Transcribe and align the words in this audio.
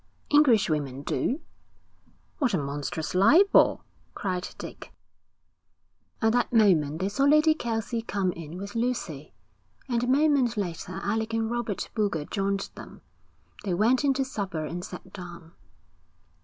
'English 0.31 0.67
women 0.67 1.03
do.' 1.03 1.41
'What 2.39 2.55
a 2.55 2.57
monstrous 2.57 3.13
libel!' 3.13 3.85
cried 4.15 4.47
Dick. 4.57 4.91
At 6.23 6.33
that 6.33 6.51
moment 6.51 6.97
they 6.97 7.07
saw 7.07 7.25
Lady 7.25 7.53
Kelsey 7.53 8.01
come 8.01 8.31
in 8.31 8.57
with 8.57 8.73
Lucy, 8.73 9.35
and 9.87 10.03
a 10.03 10.07
moment 10.07 10.57
later 10.57 10.93
Alec 11.03 11.35
and 11.35 11.51
Robert 11.51 11.91
Boulger 11.93 12.25
joined 12.25 12.71
them. 12.73 13.01
They 13.63 13.75
went 13.75 14.03
in 14.03 14.15
to 14.15 14.25
supper 14.25 14.65
and 14.65 14.83
sat 14.83 15.13
down. 15.13 15.51